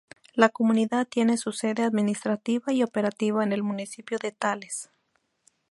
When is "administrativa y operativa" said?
1.83-3.43